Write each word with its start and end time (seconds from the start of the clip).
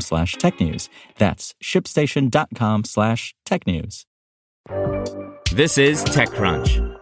slash 0.00 0.36
technews. 0.36 0.88
That's 1.18 1.54
shipstation.com 1.62 2.84
slash 2.84 3.34
technews. 3.46 4.04
This 5.52 5.78
is 5.78 6.04
TechCrunch. 6.04 6.94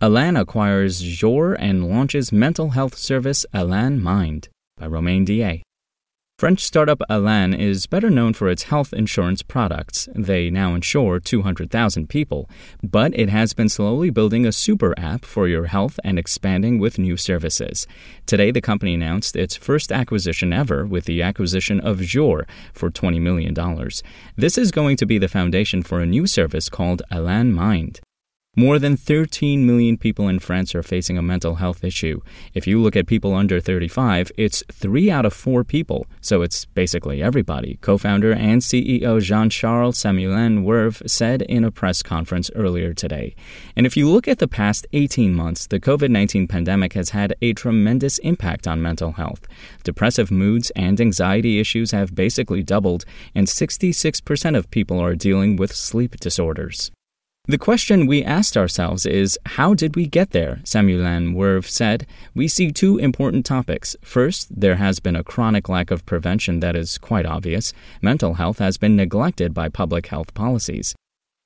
Alan 0.00 0.36
acquires 0.36 1.00
Jour 1.00 1.54
and 1.54 1.88
launches 1.88 2.32
mental 2.32 2.70
health 2.70 2.96
service 2.98 3.46
Alan 3.54 4.02
Mind 4.02 4.48
by 4.76 4.86
Romain 4.86 5.24
Dillet. 5.24 5.62
French 6.42 6.64
startup 6.64 7.00
Alan 7.08 7.54
is 7.54 7.86
better 7.86 8.10
known 8.10 8.32
for 8.32 8.48
its 8.48 8.64
health 8.64 8.92
insurance 8.92 9.42
products. 9.42 10.08
They 10.12 10.50
now 10.50 10.74
insure 10.74 11.20
200,000 11.20 12.08
people, 12.08 12.50
but 12.82 13.16
it 13.16 13.28
has 13.28 13.54
been 13.54 13.68
slowly 13.68 14.10
building 14.10 14.44
a 14.44 14.50
super 14.50 14.92
app 14.98 15.24
for 15.24 15.46
your 15.46 15.66
health 15.66 16.00
and 16.02 16.18
expanding 16.18 16.80
with 16.80 16.98
new 16.98 17.16
services. 17.16 17.86
Today, 18.26 18.50
the 18.50 18.60
company 18.60 18.94
announced 18.94 19.36
its 19.36 19.54
first 19.54 19.92
acquisition 19.92 20.52
ever 20.52 20.84
with 20.84 21.04
the 21.04 21.22
acquisition 21.22 21.78
of 21.78 22.00
Jour 22.00 22.44
for 22.74 22.90
$20 22.90 23.20
million. 23.20 23.54
This 24.34 24.58
is 24.58 24.72
going 24.72 24.96
to 24.96 25.06
be 25.06 25.18
the 25.18 25.28
foundation 25.28 25.80
for 25.84 26.00
a 26.00 26.06
new 26.06 26.26
service 26.26 26.68
called 26.68 27.02
Alan 27.12 27.52
Mind. 27.52 28.00
More 28.54 28.78
than 28.78 28.98
13 28.98 29.66
million 29.66 29.96
people 29.96 30.28
in 30.28 30.38
France 30.38 30.74
are 30.74 30.82
facing 30.82 31.16
a 31.16 31.22
mental 31.22 31.54
health 31.54 31.82
issue. 31.82 32.20
If 32.52 32.66
you 32.66 32.82
look 32.82 32.94
at 32.94 33.06
people 33.06 33.32
under 33.32 33.62
35, 33.62 34.30
it's 34.36 34.62
3 34.70 35.10
out 35.10 35.24
of 35.24 35.32
4 35.32 35.64
people, 35.64 36.04
so 36.20 36.42
it's 36.42 36.66
basically 36.66 37.22
everybody, 37.22 37.78
co 37.80 37.96
founder 37.96 38.30
and 38.30 38.60
CEO 38.60 39.22
Jean 39.22 39.48
Charles 39.48 39.96
Samuelian 39.96 40.64
Werve 40.64 41.00
said 41.06 41.40
in 41.40 41.64
a 41.64 41.70
press 41.70 42.02
conference 42.02 42.50
earlier 42.54 42.92
today. 42.92 43.34
And 43.74 43.86
if 43.86 43.96
you 43.96 44.06
look 44.06 44.28
at 44.28 44.38
the 44.38 44.46
past 44.46 44.86
18 44.92 45.32
months, 45.32 45.66
the 45.66 45.80
COVID 45.80 46.10
19 46.10 46.46
pandemic 46.46 46.92
has 46.92 47.08
had 47.08 47.34
a 47.40 47.54
tremendous 47.54 48.18
impact 48.18 48.68
on 48.68 48.82
mental 48.82 49.12
health. 49.12 49.48
Depressive 49.82 50.30
moods 50.30 50.70
and 50.76 51.00
anxiety 51.00 51.58
issues 51.58 51.92
have 51.92 52.14
basically 52.14 52.62
doubled, 52.62 53.06
and 53.34 53.46
66% 53.46 54.58
of 54.58 54.70
people 54.70 55.00
are 55.00 55.14
dealing 55.14 55.56
with 55.56 55.74
sleep 55.74 56.20
disorders. 56.20 56.90
The 57.46 57.58
question 57.58 58.06
we 58.06 58.22
asked 58.22 58.56
ourselves 58.56 59.04
is 59.04 59.36
how 59.58 59.74
did 59.74 59.96
we 59.96 60.06
get 60.06 60.30
there? 60.30 60.60
Samuelian 60.62 61.34
Werve 61.34 61.68
said. 61.68 62.06
We 62.36 62.46
see 62.46 62.70
two 62.70 62.98
important 62.98 63.44
topics. 63.44 63.96
First, 64.00 64.60
there 64.60 64.76
has 64.76 65.00
been 65.00 65.16
a 65.16 65.24
chronic 65.24 65.68
lack 65.68 65.90
of 65.90 66.06
prevention 66.06 66.60
that 66.60 66.76
is 66.76 66.98
quite 66.98 67.26
obvious. 67.26 67.72
Mental 68.00 68.34
health 68.34 68.60
has 68.60 68.78
been 68.78 68.94
neglected 68.94 69.52
by 69.52 69.68
public 69.68 70.06
health 70.06 70.32
policies. 70.34 70.94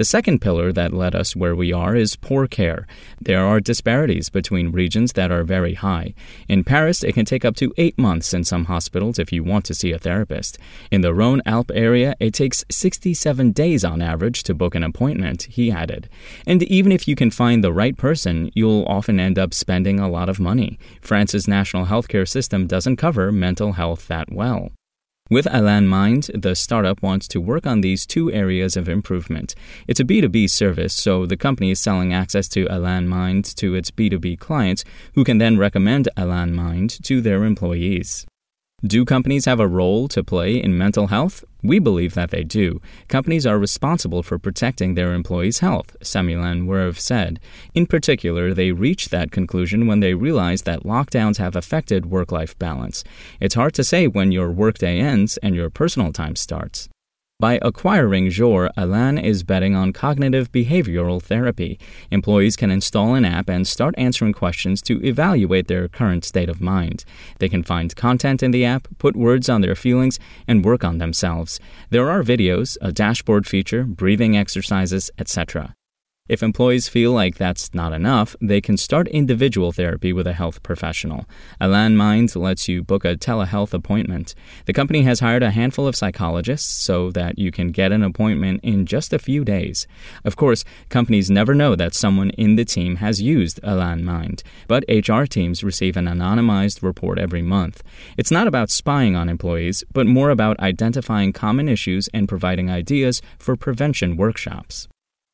The 0.00 0.06
second 0.06 0.38
pillar 0.40 0.72
that 0.72 0.94
led 0.94 1.14
us 1.14 1.36
where 1.36 1.54
we 1.54 1.74
are 1.74 1.94
is 1.94 2.16
poor 2.16 2.46
care. 2.46 2.86
There 3.20 3.44
are 3.44 3.60
disparities 3.60 4.30
between 4.30 4.72
regions 4.72 5.12
that 5.12 5.30
are 5.30 5.44
very 5.44 5.74
high. 5.74 6.14
In 6.48 6.64
Paris, 6.64 7.04
it 7.04 7.12
can 7.12 7.26
take 7.26 7.44
up 7.44 7.54
to 7.56 7.74
eight 7.76 7.98
months 7.98 8.32
in 8.32 8.44
some 8.44 8.64
hospitals 8.64 9.18
if 9.18 9.30
you 9.30 9.44
want 9.44 9.66
to 9.66 9.74
see 9.74 9.92
a 9.92 9.98
therapist. 9.98 10.56
In 10.90 11.02
the 11.02 11.12
Rhone 11.12 11.42
Alpes 11.44 11.74
area, 11.74 12.14
it 12.18 12.32
takes 12.32 12.64
67 12.70 13.52
days 13.52 13.84
on 13.84 14.00
average 14.00 14.42
to 14.44 14.54
book 14.54 14.74
an 14.74 14.84
appointment, 14.84 15.42
he 15.42 15.70
added. 15.70 16.08
And 16.46 16.62
even 16.62 16.92
if 16.92 17.06
you 17.06 17.14
can 17.14 17.30
find 17.30 17.62
the 17.62 17.70
right 17.70 17.94
person, 17.94 18.50
you'll 18.54 18.86
often 18.86 19.20
end 19.20 19.38
up 19.38 19.52
spending 19.52 20.00
a 20.00 20.08
lot 20.08 20.30
of 20.30 20.40
money. 20.40 20.78
France's 21.02 21.46
national 21.46 21.84
healthcare 21.84 22.26
system 22.26 22.66
doesn't 22.66 22.96
cover 22.96 23.30
mental 23.30 23.72
health 23.72 24.08
that 24.08 24.32
well. 24.32 24.70
With 25.32 25.46
Alan 25.46 25.86
Mind, 25.86 26.28
the 26.34 26.56
startup 26.56 27.02
wants 27.02 27.28
to 27.28 27.40
work 27.40 27.64
on 27.64 27.82
these 27.82 28.04
two 28.04 28.32
areas 28.32 28.76
of 28.76 28.88
improvement. 28.88 29.54
It's 29.86 30.00
a 30.00 30.04
B2B 30.04 30.50
service, 30.50 30.92
so 30.92 31.24
the 31.24 31.36
company 31.36 31.70
is 31.70 31.78
selling 31.78 32.12
access 32.12 32.48
to 32.48 32.68
Alan 32.68 33.06
Mind 33.06 33.44
to 33.58 33.76
its 33.76 33.92
B2B 33.92 34.40
clients, 34.40 34.82
who 35.14 35.22
can 35.22 35.38
then 35.38 35.56
recommend 35.56 36.08
Alan 36.16 36.52
Mind 36.52 36.90
to 37.04 37.20
their 37.20 37.44
employees. 37.44 38.26
Do 38.82 39.04
companies 39.04 39.44
have 39.44 39.60
a 39.60 39.68
role 39.68 40.08
to 40.08 40.24
play 40.24 40.60
in 40.60 40.76
mental 40.76 41.06
health? 41.06 41.44
We 41.62 41.78
believe 41.78 42.14
that 42.14 42.30
they 42.30 42.44
do. 42.44 42.80
Companies 43.08 43.46
are 43.46 43.58
responsible 43.58 44.22
for 44.22 44.38
protecting 44.38 44.94
their 44.94 45.12
employees' 45.12 45.58
health, 45.58 45.96
Samuelian 46.02 46.66
Werve 46.66 46.98
said. 46.98 47.40
In 47.74 47.86
particular, 47.86 48.54
they 48.54 48.72
reached 48.72 49.10
that 49.10 49.30
conclusion 49.30 49.86
when 49.86 50.00
they 50.00 50.14
realized 50.14 50.64
that 50.64 50.84
lockdowns 50.84 51.38
have 51.38 51.56
affected 51.56 52.06
work 52.06 52.32
life 52.32 52.58
balance. 52.58 53.04
It's 53.40 53.54
hard 53.54 53.74
to 53.74 53.84
say 53.84 54.06
when 54.06 54.32
your 54.32 54.50
workday 54.50 54.98
ends 54.98 55.36
and 55.38 55.54
your 55.54 55.70
personal 55.70 56.12
time 56.12 56.36
starts. 56.36 56.88
By 57.40 57.58
acquiring 57.62 58.28
Jour, 58.28 58.68
Alan 58.76 59.16
is 59.16 59.44
betting 59.44 59.74
on 59.74 59.94
cognitive 59.94 60.52
behavioral 60.52 61.22
therapy. 61.22 61.78
Employees 62.10 62.54
can 62.54 62.70
install 62.70 63.14
an 63.14 63.24
app 63.24 63.48
and 63.48 63.66
start 63.66 63.94
answering 63.96 64.34
questions 64.34 64.82
to 64.82 65.02
evaluate 65.02 65.66
their 65.66 65.88
current 65.88 66.26
state 66.26 66.50
of 66.50 66.60
mind. 66.60 67.06
They 67.38 67.48
can 67.48 67.62
find 67.62 67.96
content 67.96 68.42
in 68.42 68.50
the 68.50 68.66
app, 68.66 68.88
put 68.98 69.16
words 69.16 69.48
on 69.48 69.62
their 69.62 69.74
feelings, 69.74 70.18
and 70.46 70.62
work 70.62 70.84
on 70.84 70.98
themselves. 70.98 71.58
There 71.88 72.10
are 72.10 72.22
videos, 72.22 72.76
a 72.82 72.92
dashboard 72.92 73.46
feature, 73.46 73.84
breathing 73.84 74.36
exercises, 74.36 75.10
etc. 75.18 75.74
If 76.30 76.44
employees 76.44 76.86
feel 76.88 77.10
like 77.10 77.38
that's 77.38 77.74
not 77.74 77.92
enough, 77.92 78.36
they 78.40 78.60
can 78.60 78.76
start 78.76 79.08
individual 79.08 79.72
therapy 79.72 80.12
with 80.12 80.28
a 80.28 80.32
health 80.32 80.62
professional. 80.62 81.26
Alan 81.60 81.96
Mind 81.96 82.36
lets 82.36 82.68
you 82.68 82.84
book 82.84 83.04
a 83.04 83.16
telehealth 83.16 83.74
appointment. 83.74 84.36
The 84.66 84.72
company 84.72 85.02
has 85.02 85.18
hired 85.18 85.42
a 85.42 85.50
handful 85.50 85.88
of 85.88 85.96
psychologists 85.96 86.72
so 86.72 87.10
that 87.10 87.36
you 87.40 87.50
can 87.50 87.72
get 87.72 87.90
an 87.90 88.04
appointment 88.04 88.60
in 88.62 88.86
just 88.86 89.12
a 89.12 89.18
few 89.18 89.44
days. 89.44 89.88
Of 90.24 90.36
course, 90.36 90.64
companies 90.88 91.32
never 91.32 91.52
know 91.52 91.74
that 91.74 91.94
someone 91.94 92.30
in 92.30 92.54
the 92.54 92.64
team 92.64 92.96
has 93.02 93.20
used 93.20 93.58
Alan 93.64 94.04
Mind, 94.04 94.44
but 94.68 94.84
HR 94.88 95.24
teams 95.24 95.64
receive 95.64 95.96
an 95.96 96.06
anonymized 96.06 96.80
report 96.80 97.18
every 97.18 97.42
month. 97.42 97.82
It's 98.16 98.30
not 98.30 98.46
about 98.46 98.70
spying 98.70 99.16
on 99.16 99.28
employees, 99.28 99.82
but 99.92 100.06
more 100.06 100.30
about 100.30 100.60
identifying 100.60 101.32
common 101.32 101.68
issues 101.68 102.08
and 102.14 102.28
providing 102.28 102.70
ideas 102.70 103.20
for 103.36 103.56
prevention 103.56 104.16
workshops. 104.16 104.86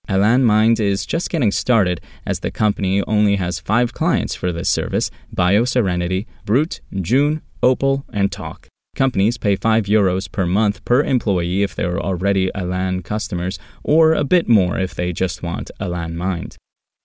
Alan 0.09 0.45
Mind 0.45 0.79
is 0.79 1.05
just 1.05 1.31
getting 1.31 1.51
started 1.51 2.01
as 2.25 2.41
the 2.41 2.51
company 2.53 3.03
only 3.09 3.37
has 3.37 3.59
five 3.59 3.93
clients 3.93 4.37
for 4.37 4.53
this 4.53 4.71
service 4.71 5.11
BioSerenity, 5.35 6.27
Brut, 6.45 6.81
June, 7.01 7.43
Opal, 7.63 8.05
and 8.13 8.31
Talk. 8.31 8.69
Companies 8.95 9.37
pay 9.37 9.57
5 9.57 9.85
euros 9.85 10.31
per 10.31 10.47
month 10.47 10.85
per 10.85 11.03
employee 11.03 11.63
if 11.63 11.75
they're 11.75 12.01
already 12.01 12.55
Alan 12.55 13.03
customers, 13.03 13.59
or 13.83 14.13
a 14.13 14.25
bit 14.25 14.49
more 14.49 14.79
if 14.79 14.95
they 14.95 15.13
just 15.13 15.43
want 15.43 15.71
Alan 15.81 16.17
Mind. 16.17 16.57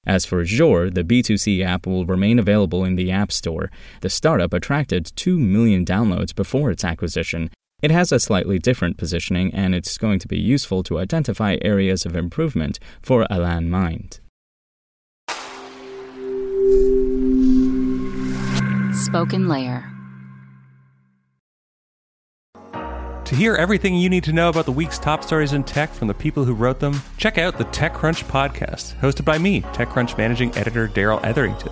As 0.06 0.26
for 0.26 0.44
Jour, 0.44 0.90
the 0.90 1.04
B2C 1.04 1.64
app 1.64 1.86
will 1.86 2.06
remain 2.06 2.40
available 2.40 2.86
in 2.86 2.96
the 2.96 3.12
App 3.12 3.32
Store. 3.32 3.70
The 4.02 4.10
startup 4.10 4.54
attracted 4.54 5.12
2 5.16 5.40
million 5.40 5.86
downloads 5.86 6.34
before 6.34 6.72
its 6.72 6.84
acquisition 6.84 7.50
it 7.82 7.92
has 7.92 8.12
a 8.12 8.20
slightly 8.20 8.60
different 8.60 8.98
positioning 8.98 9.54
and 9.54 9.74
it's 9.74 9.98
going 9.98 10.20
to 10.20 10.28
be 10.28 10.40
useful 10.40 10.84
to 10.84 11.00
identify 11.00 11.58
areas 11.62 12.06
of 12.06 12.16
improvement 12.16 12.80
for 13.02 13.26
Alan 13.32 13.70
Mind. 13.70 14.20
SpokenLayer. 18.94 19.88
To 23.26 23.36
hear 23.38 23.56
everything 23.56 23.96
you 23.96 24.10
need 24.10 24.26
to 24.26 24.34
know 24.34 24.50
about 24.50 24.66
the 24.66 24.74
week's 24.74 25.00
top 25.00 25.24
stories 25.24 25.54
in 25.54 25.64
tech 25.64 25.94
from 25.94 26.10
the 26.10 26.14
people 26.14 26.44
who 26.44 26.54
wrote 26.54 26.82
them, 26.82 27.02
check 27.18 27.38
out 27.38 27.58
the 27.58 27.64
TechCrunch 27.64 28.26
podcast, 28.26 29.00
hosted 29.00 29.24
by 29.24 29.38
me, 29.38 29.62
TechCrunch 29.62 30.18
managing 30.18 30.54
editor 30.58 30.88
Darrell 30.88 31.22
Etherington. 31.24 31.72